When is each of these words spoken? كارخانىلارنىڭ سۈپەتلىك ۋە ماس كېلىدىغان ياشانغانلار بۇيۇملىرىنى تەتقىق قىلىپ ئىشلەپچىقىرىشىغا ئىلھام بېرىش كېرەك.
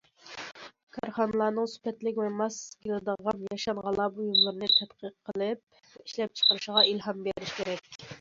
كارخانىلارنىڭ 0.95 1.65
سۈپەتلىك 1.73 2.21
ۋە 2.21 2.29
ماس 2.37 2.57
كېلىدىغان 2.85 3.43
ياشانغانلار 3.51 4.09
بۇيۇملىرىنى 4.15 4.71
تەتقىق 4.79 5.13
قىلىپ 5.29 5.63
ئىشلەپچىقىرىشىغا 6.01 6.85
ئىلھام 6.95 7.23
بېرىش 7.29 7.55
كېرەك. 7.61 7.93